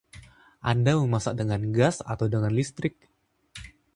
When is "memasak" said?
1.01-1.33